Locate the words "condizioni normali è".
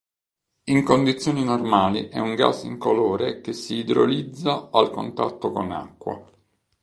0.83-2.17